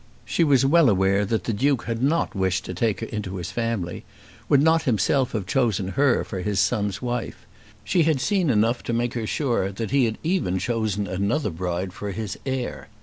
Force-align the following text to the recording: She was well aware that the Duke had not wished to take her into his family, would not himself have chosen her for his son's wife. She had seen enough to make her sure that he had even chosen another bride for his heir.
She 0.25 0.43
was 0.43 0.65
well 0.65 0.89
aware 0.89 1.25
that 1.25 1.43
the 1.43 1.53
Duke 1.53 1.83
had 1.83 2.01
not 2.01 2.33
wished 2.33 2.65
to 2.65 2.73
take 2.73 3.01
her 3.01 3.05
into 3.05 3.35
his 3.35 3.51
family, 3.51 4.03
would 4.49 4.59
not 4.63 4.81
himself 4.81 5.33
have 5.33 5.45
chosen 5.45 5.89
her 5.89 6.23
for 6.23 6.39
his 6.41 6.59
son's 6.59 7.03
wife. 7.03 7.45
She 7.83 8.01
had 8.01 8.19
seen 8.19 8.49
enough 8.49 8.81
to 8.85 8.93
make 8.93 9.13
her 9.13 9.27
sure 9.27 9.71
that 9.71 9.91
he 9.91 10.05
had 10.05 10.17
even 10.23 10.57
chosen 10.57 11.05
another 11.05 11.51
bride 11.51 11.93
for 11.93 12.11
his 12.13 12.35
heir. 12.47 12.87